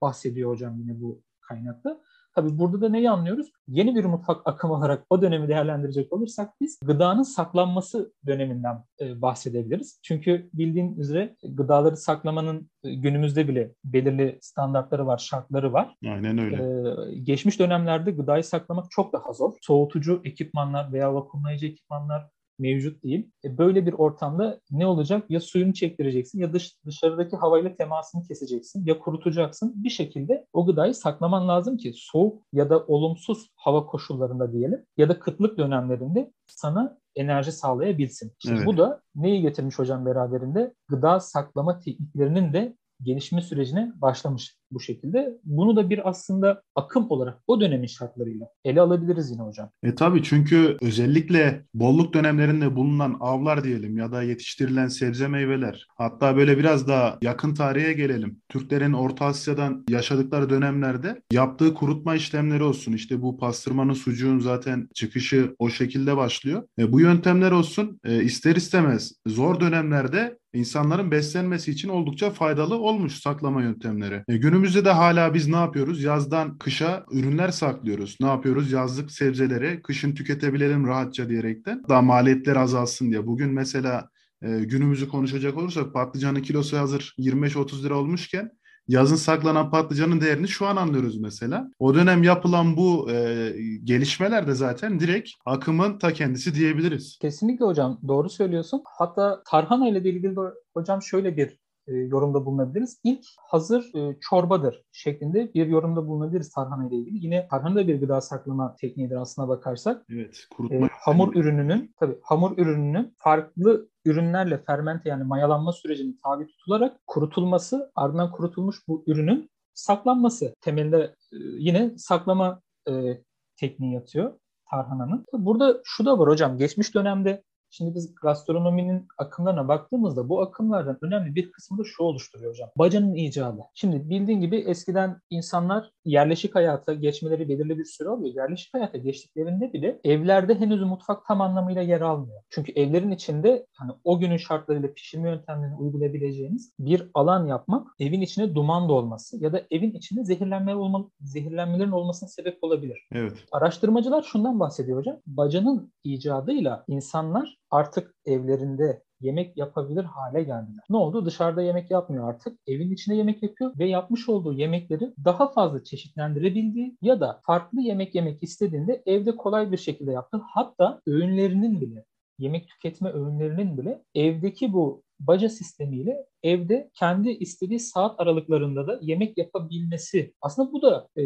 bahsediyor 0.00 0.50
hocam 0.50 0.80
yine 0.80 1.00
bu 1.00 1.22
kaynakta. 1.40 2.00
Tabii 2.34 2.58
burada 2.58 2.80
da 2.80 2.88
neyi 2.88 3.10
anlıyoruz? 3.10 3.50
Yeni 3.68 3.94
bir 3.94 4.04
mutfak 4.04 4.42
akımı 4.44 4.74
olarak 4.74 5.06
o 5.10 5.22
dönemi 5.22 5.48
değerlendirecek 5.48 6.12
olursak 6.12 6.50
biz 6.60 6.80
gıdanın 6.84 7.22
saklanması 7.22 8.12
döneminden 8.26 8.84
e, 9.00 9.22
bahsedebiliriz. 9.22 10.00
Çünkü 10.02 10.50
bildiğin 10.54 10.96
üzere 10.96 11.36
gıdaları 11.44 11.96
saklamanın 11.96 12.70
e, 12.84 12.94
günümüzde 12.94 13.48
bile 13.48 13.74
belirli 13.84 14.38
standartları 14.40 15.06
var, 15.06 15.18
şartları 15.18 15.72
var. 15.72 15.96
Aynen 16.06 16.38
öyle. 16.38 16.56
Ee, 16.56 17.14
geçmiş 17.14 17.58
dönemlerde 17.58 18.10
gıdayı 18.10 18.44
saklamak 18.44 18.90
çok 18.90 19.12
daha 19.12 19.32
zor. 19.32 19.52
Soğutucu 19.60 20.20
ekipmanlar 20.24 20.92
veya 20.92 21.14
vakumlayıcı 21.14 21.66
ekipmanlar 21.66 22.28
mevcut 22.58 23.02
değil. 23.02 23.30
E 23.44 23.58
böyle 23.58 23.86
bir 23.86 23.92
ortamda 23.92 24.60
ne 24.70 24.86
olacak? 24.86 25.24
Ya 25.28 25.40
suyunu 25.40 25.74
çektireceksin 25.74 26.40
ya 26.40 26.52
dış, 26.52 26.76
dışarıdaki 26.86 27.36
havayla 27.36 27.74
temasını 27.76 28.22
keseceksin 28.22 28.86
ya 28.86 28.98
kurutacaksın. 28.98 29.72
Bir 29.76 29.90
şekilde 29.90 30.46
o 30.52 30.66
gıdayı 30.66 30.94
saklaman 30.94 31.48
lazım 31.48 31.76
ki 31.76 31.92
soğuk 31.94 32.42
ya 32.52 32.70
da 32.70 32.84
olumsuz 32.86 33.50
hava 33.56 33.86
koşullarında 33.86 34.52
diyelim 34.52 34.86
ya 34.96 35.08
da 35.08 35.18
kıtlık 35.18 35.58
dönemlerinde 35.58 36.32
sana 36.46 36.98
enerji 37.16 37.52
sağlayabilsin. 37.52 38.32
Şimdi 38.38 38.56
evet. 38.56 38.66
bu 38.66 38.76
da 38.76 39.02
neyi 39.14 39.42
getirmiş 39.42 39.78
hocam 39.78 40.06
beraberinde? 40.06 40.74
Gıda 40.88 41.20
saklama 41.20 41.78
tekniklerinin 41.78 42.52
de 42.52 42.76
gelişme 43.02 43.42
sürecine 43.42 43.92
başlamış 43.96 44.56
bu 44.72 44.80
şekilde. 44.80 45.38
Bunu 45.44 45.76
da 45.76 45.90
bir 45.90 46.08
aslında 46.08 46.62
akım 46.74 47.10
olarak 47.10 47.38
o 47.46 47.60
dönemin 47.60 47.86
şartlarıyla 47.86 48.48
ele 48.64 48.80
alabiliriz 48.80 49.30
yine 49.30 49.42
hocam. 49.42 49.70
E 49.82 49.94
tabii 49.94 50.22
çünkü 50.22 50.76
özellikle 50.80 51.64
bolluk 51.74 52.14
dönemlerinde 52.14 52.76
bulunan 52.76 53.16
avlar 53.20 53.64
diyelim 53.64 53.98
ya 53.98 54.12
da 54.12 54.22
yetiştirilen 54.22 54.88
sebze 54.88 55.28
meyveler 55.28 55.86
hatta 55.96 56.36
böyle 56.36 56.58
biraz 56.58 56.88
daha 56.88 57.18
yakın 57.22 57.54
tarihe 57.54 57.92
gelelim. 57.92 58.40
Türklerin 58.48 58.92
Orta 58.92 59.24
Asya'dan 59.24 59.84
yaşadıkları 59.88 60.50
dönemlerde 60.50 61.22
yaptığı 61.32 61.74
kurutma 61.74 62.14
işlemleri 62.14 62.62
olsun 62.62 62.92
işte 62.92 63.22
bu 63.22 63.38
pastırmanın 63.38 63.92
sucuğun 63.92 64.38
zaten 64.38 64.88
çıkışı 64.94 65.56
o 65.58 65.68
şekilde 65.68 66.16
başlıyor. 66.16 66.62
E, 66.78 66.92
bu 66.92 67.00
yöntemler 67.00 67.50
olsun 67.50 68.00
e, 68.04 68.22
ister 68.22 68.56
istemez 68.56 69.12
zor 69.26 69.60
dönemlerde 69.60 70.38
insanların 70.54 71.10
beslenmesi 71.10 71.70
için 71.70 71.88
oldukça 71.88 72.30
faydalı 72.30 72.76
olmuş 72.76 73.14
saklama 73.14 73.62
yöntemleri. 73.62 74.24
E, 74.28 74.36
günümüzde 74.36 74.84
de 74.84 74.90
hala 74.90 75.34
biz 75.34 75.48
ne 75.48 75.56
yapıyoruz? 75.56 76.02
Yazdan 76.02 76.58
kışa 76.58 77.06
ürünler 77.12 77.50
saklıyoruz. 77.50 78.16
Ne 78.20 78.26
yapıyoruz? 78.26 78.72
Yazlık 78.72 79.10
sebzeleri 79.12 79.82
kışın 79.82 80.14
tüketebilelim 80.14 80.86
rahatça 80.86 81.28
diyerekten. 81.28 81.82
Daha 81.88 82.02
maliyetler 82.02 82.56
azalsın 82.56 83.10
diye. 83.10 83.26
Bugün 83.26 83.52
mesela 83.54 84.08
e, 84.42 84.58
günümüzü 84.58 85.08
konuşacak 85.08 85.56
olursak 85.56 85.94
patlıcanın 85.94 86.42
kilosu 86.42 86.78
hazır 86.78 87.14
25-30 87.18 87.84
lira 87.84 87.94
olmuşken 87.94 88.50
yazın 88.92 89.16
saklanan 89.16 89.70
patlıcanın 89.70 90.20
değerini 90.20 90.48
şu 90.48 90.66
an 90.66 90.76
anlıyoruz 90.76 91.20
mesela. 91.20 91.70
O 91.78 91.94
dönem 91.94 92.22
yapılan 92.22 92.76
bu 92.76 93.10
e, 93.10 93.52
gelişmeler 93.84 94.46
de 94.46 94.54
zaten 94.54 95.00
direkt 95.00 95.30
akımın 95.46 95.98
ta 95.98 96.12
kendisi 96.12 96.54
diyebiliriz. 96.54 97.18
Kesinlikle 97.18 97.64
hocam 97.64 98.00
doğru 98.08 98.30
söylüyorsun. 98.30 98.82
Hatta 98.84 99.42
tarhana 99.46 99.88
ile 99.88 99.98
ilgili 99.98 100.36
de 100.36 100.40
hocam 100.74 101.02
şöyle 101.02 101.36
bir 101.36 101.61
e, 101.86 101.92
yorumda 101.92 102.46
bulunabiliriz. 102.46 103.00
İlk 103.04 103.24
hazır 103.38 103.94
e, 103.94 104.16
çorbadır 104.20 104.82
şeklinde 104.92 105.54
bir 105.54 105.66
yorumda 105.66 106.06
bulunabiliriz 106.06 106.50
tarhana 106.50 106.88
ile 106.88 106.96
ilgili. 106.96 107.24
Yine 107.24 107.48
tarhana 107.50 107.74
da 107.74 107.88
bir 107.88 108.00
gıda 108.00 108.20
saklama 108.20 108.76
tekniğidir 108.76 109.16
aslına 109.16 109.48
bakarsak. 109.48 110.06
Evet, 110.10 110.46
kurutma. 110.56 110.86
E, 110.86 110.90
hamur 110.92 111.34
ürününün 111.34 111.94
tabii 112.00 112.18
hamur 112.22 112.58
ürününün 112.58 113.14
farklı 113.18 113.88
ürünlerle 114.04 114.58
fermente 114.58 115.08
yani 115.08 115.24
mayalanma 115.24 115.72
sürecinin 115.72 116.20
tabi 116.24 116.46
tutularak 116.46 117.00
kurutulması, 117.06 117.92
ardından 117.94 118.32
kurutulmuş 118.32 118.88
bu 118.88 119.04
ürünün 119.06 119.50
saklanması. 119.74 120.54
Temelinde 120.60 121.14
e, 121.32 121.36
yine 121.38 121.98
saklama 121.98 122.60
e, 122.88 123.22
tekniği 123.56 123.94
yatıyor 123.94 124.32
tarhananın. 124.70 125.24
Burada 125.32 125.80
şu 125.84 126.06
da 126.06 126.18
var 126.18 126.28
hocam. 126.28 126.58
Geçmiş 126.58 126.94
dönemde 126.94 127.42
Şimdi 127.74 127.94
biz 127.94 128.14
gastronominin 128.14 129.06
akımlarına 129.18 129.68
baktığımızda 129.68 130.28
bu 130.28 130.42
akımlardan 130.42 130.98
önemli 131.02 131.34
bir 131.34 131.52
kısmı 131.52 131.78
da 131.78 131.82
şu 131.84 132.02
oluşturuyor 132.02 132.50
hocam. 132.50 132.70
Bacanın 132.78 133.14
icadı. 133.14 133.60
Şimdi 133.74 134.10
bildiğin 134.10 134.40
gibi 134.40 134.56
eskiden 134.56 135.20
insanlar 135.30 135.90
yerleşik 136.04 136.54
hayata 136.54 136.94
geçmeleri 136.94 137.48
belirli 137.48 137.78
bir 137.78 137.84
süre 137.84 138.08
oluyor. 138.08 138.34
Yerleşik 138.34 138.74
hayata 138.74 138.98
geçtiklerinde 138.98 139.72
bile 139.72 140.00
evlerde 140.04 140.54
henüz 140.54 140.82
mutfak 140.82 141.26
tam 141.26 141.40
anlamıyla 141.40 141.82
yer 141.82 142.00
almıyor. 142.00 142.42
Çünkü 142.50 142.72
evlerin 142.72 143.10
içinde 143.10 143.66
hani 143.76 143.92
o 144.04 144.18
günün 144.18 144.36
şartlarıyla 144.36 144.92
pişirme 144.92 145.30
yöntemlerini 145.30 145.76
uygulayabileceğiniz 145.76 146.72
bir 146.78 147.10
alan 147.14 147.46
yapmak 147.46 147.88
evin 147.98 148.20
içine 148.20 148.54
duman 148.54 148.88
dolması 148.88 149.44
ya 149.44 149.52
da 149.52 149.62
evin 149.70 149.92
içinde 149.92 150.24
zehirlenme 150.24 150.74
olma, 150.74 151.10
zehirlenmelerin 151.20 151.92
olmasına 151.92 152.28
sebep 152.28 152.58
olabilir. 152.62 153.08
Evet. 153.12 153.32
Araştırmacılar 153.52 154.22
şundan 154.22 154.60
bahsediyor 154.60 154.98
hocam. 154.98 155.16
Bacanın 155.26 155.92
icadıyla 156.04 156.84
insanlar 156.88 157.61
artık 157.72 158.14
evlerinde 158.24 159.02
yemek 159.20 159.56
yapabilir 159.56 160.04
hale 160.04 160.42
geldiler. 160.42 160.84
Ne 160.90 160.96
oldu? 160.96 161.26
Dışarıda 161.26 161.62
yemek 161.62 161.90
yapmıyor 161.90 162.28
artık. 162.28 162.58
Evin 162.66 162.90
içinde 162.90 163.16
yemek 163.16 163.42
yapıyor 163.42 163.78
ve 163.78 163.88
yapmış 163.88 164.28
olduğu 164.28 164.52
yemekleri 164.52 165.14
daha 165.24 165.52
fazla 165.52 165.84
çeşitlendirebildiği 165.84 166.96
ya 167.02 167.20
da 167.20 167.40
farklı 167.46 167.80
yemek 167.80 168.14
yemek 168.14 168.42
istediğinde 168.42 169.02
evde 169.06 169.36
kolay 169.36 169.72
bir 169.72 169.76
şekilde 169.76 170.12
yaptı. 170.12 170.40
Hatta 170.54 171.00
öğünlerinin 171.06 171.80
bile 171.80 172.04
yemek 172.38 172.68
tüketme 172.68 173.12
öğünlerinin 173.12 173.78
bile 173.78 174.02
evdeki 174.14 174.72
bu 174.72 175.02
baca 175.20 175.48
sistemiyle 175.48 176.26
evde 176.42 176.90
kendi 176.94 177.30
istediği 177.30 177.80
saat 177.80 178.20
aralıklarında 178.20 178.86
da 178.86 178.98
yemek 179.02 179.38
yapabilmesi. 179.38 180.34
Aslında 180.40 180.72
bu 180.72 180.82
da 180.82 181.08
e, 181.16 181.22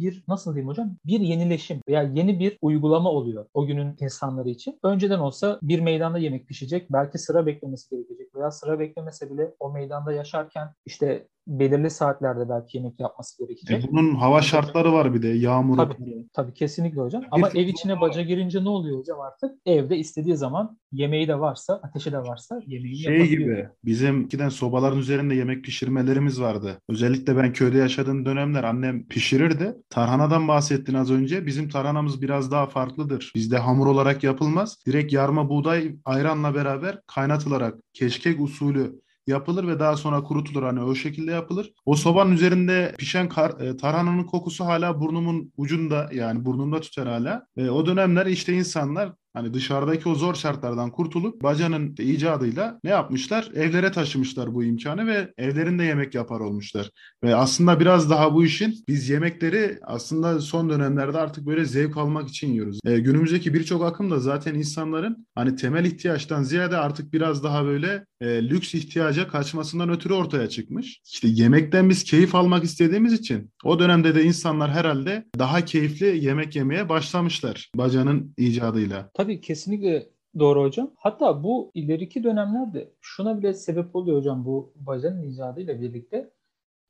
bir 0.00 0.24
nasıl 0.28 0.54
diyeyim 0.54 0.68
hocam? 0.68 0.96
Bir 1.06 1.20
yenileşim 1.20 1.80
veya 1.88 2.02
yeni 2.02 2.40
bir 2.40 2.58
uygulama 2.62 3.10
oluyor 3.10 3.46
o 3.54 3.66
günün 3.66 3.96
insanları 4.00 4.48
için. 4.48 4.78
Önceden 4.82 5.18
olsa 5.18 5.58
bir 5.62 5.80
meydanda 5.80 6.18
yemek 6.18 6.48
pişecek. 6.48 6.92
Belki 6.92 7.18
sıra 7.18 7.46
beklemesi 7.46 7.90
gerekecek 7.90 8.34
veya 8.34 8.50
sıra 8.50 8.78
beklemese 8.78 9.30
bile 9.30 9.54
o 9.60 9.72
meydanda 9.72 10.12
yaşarken 10.12 10.68
işte 10.86 11.26
belirli 11.46 11.90
saatlerde 11.90 12.48
belki 12.48 12.78
yemek 12.78 13.00
yapması 13.00 13.38
gerekecek. 13.38 13.84
E 13.84 13.88
bunun 13.92 14.14
hava 14.14 14.42
şartları 14.42 14.92
var 14.92 15.14
bir 15.14 15.22
de 15.22 15.28
yağmur. 15.28 15.76
Tabii, 15.76 16.28
tabii 16.32 16.54
kesinlikle 16.54 17.00
hocam. 17.00 17.24
Ama 17.30 17.48
ev 17.48 17.66
içine 17.66 18.00
baca 18.00 18.22
girince 18.22 18.64
ne 18.64 18.68
oluyor 18.68 18.98
hocam 18.98 19.20
artık? 19.20 19.58
Evde 19.66 19.96
istediği 19.96 20.36
zaman 20.36 20.78
yemeği 20.92 21.28
de 21.28 21.40
varsa, 21.40 21.80
ateşi 21.82 22.12
de 22.12 22.18
varsa 22.18 22.60
yemeği 22.66 22.96
şey 22.96 23.12
yapabiliyor. 23.12 23.56
gibi 23.56 23.68
bizim 23.84 24.28
giden 24.28 24.48
sobaların 24.52 24.98
üzerinde 24.98 25.34
yemek 25.34 25.64
pişirmelerimiz 25.64 26.40
vardı. 26.40 26.80
Özellikle 26.88 27.36
ben 27.36 27.52
köyde 27.52 27.78
yaşadığım 27.78 28.26
dönemler 28.26 28.64
annem 28.64 29.06
pişirirdi. 29.06 29.74
Tarhanadan 29.90 30.48
bahsettin 30.48 30.94
az 30.94 31.10
önce. 31.10 31.46
Bizim 31.46 31.68
tarhanamız 31.68 32.22
biraz 32.22 32.50
daha 32.50 32.66
farklıdır. 32.66 33.32
Bizde 33.34 33.58
hamur 33.58 33.86
olarak 33.86 34.24
yapılmaz. 34.24 34.78
Direkt 34.86 35.12
yarma 35.12 35.48
buğday 35.48 35.94
ayranla 36.04 36.54
beraber 36.54 37.00
kaynatılarak 37.06 37.74
keşkek 37.92 38.40
usulü 38.40 39.02
yapılır 39.26 39.66
ve 39.66 39.80
daha 39.80 39.96
sonra 39.96 40.22
kurutulur 40.22 40.62
hani 40.62 40.80
o 40.80 40.94
şekilde 40.94 41.30
yapılır. 41.30 41.72
O 41.86 41.96
sobanın 41.96 42.32
üzerinde 42.32 42.94
pişen 42.98 43.28
kar, 43.28 43.60
e, 43.60 43.76
tarhananın 43.76 44.24
kokusu 44.24 44.64
hala 44.64 45.00
burnumun 45.00 45.52
ucunda 45.56 46.10
yani 46.12 46.44
burnumda 46.44 46.80
tutar 46.80 47.08
hala. 47.08 47.46
E, 47.56 47.70
o 47.70 47.86
dönemler 47.86 48.26
işte 48.26 48.52
insanlar 48.52 49.12
Hani 49.34 49.54
dışarıdaki 49.54 50.08
o 50.08 50.14
zor 50.14 50.34
şartlardan 50.34 50.90
kurtulup 50.90 51.42
bacanın 51.42 51.94
icadıyla 51.98 52.80
ne 52.84 52.90
yapmışlar? 52.90 53.50
Evlere 53.54 53.92
taşımışlar 53.92 54.54
bu 54.54 54.64
imkanı 54.64 55.06
ve 55.06 55.32
evlerinde 55.38 55.84
yemek 55.84 56.14
yapar 56.14 56.40
olmuşlar. 56.40 56.90
Ve 57.24 57.34
aslında 57.34 57.80
biraz 57.80 58.10
daha 58.10 58.34
bu 58.34 58.44
işin 58.44 58.74
biz 58.88 59.08
yemekleri 59.08 59.78
aslında 59.82 60.40
son 60.40 60.70
dönemlerde 60.70 61.18
artık 61.18 61.46
böyle 61.46 61.64
zevk 61.64 61.96
almak 61.96 62.28
için 62.28 62.52
yiyoruz. 62.52 62.80
E, 62.84 62.98
günümüzdeki 62.98 63.54
birçok 63.54 63.84
akım 63.84 64.10
da 64.10 64.18
zaten 64.18 64.54
insanların 64.54 65.26
hani 65.34 65.56
temel 65.56 65.84
ihtiyaçtan 65.84 66.42
ziyade 66.42 66.76
artık 66.76 67.12
biraz 67.12 67.44
daha 67.44 67.64
böyle 67.64 68.04
e, 68.20 68.48
lüks 68.48 68.74
ihtiyaca 68.74 69.28
kaçmasından 69.28 69.90
ötürü 69.90 70.14
ortaya 70.14 70.48
çıkmış. 70.48 71.00
İşte 71.12 71.28
yemekten 71.28 71.90
biz 71.90 72.04
keyif 72.04 72.34
almak 72.34 72.64
istediğimiz 72.64 73.12
için 73.12 73.52
o 73.64 73.78
dönemde 73.78 74.14
de 74.14 74.24
insanlar 74.24 74.70
herhalde 74.70 75.24
daha 75.38 75.64
keyifli 75.64 76.24
yemek 76.24 76.56
yemeye 76.56 76.88
başlamışlar 76.88 77.70
bacanın 77.76 78.34
icadıyla. 78.36 79.10
Tabii 79.22 79.40
kesinlikle 79.40 80.06
doğru 80.38 80.62
hocam. 80.62 80.90
Hatta 80.96 81.42
bu 81.42 81.70
ileriki 81.74 82.24
dönemlerde 82.24 82.92
şuna 83.00 83.38
bile 83.38 83.54
sebep 83.54 83.96
oluyor 83.96 84.18
hocam 84.18 84.44
bu 84.44 84.72
bacanın 84.76 85.22
icadıyla 85.22 85.80
birlikte. 85.80 86.30